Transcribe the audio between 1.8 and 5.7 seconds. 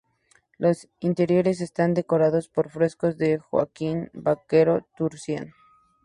decorados por frescos de Joaquín Vaquero Turcios.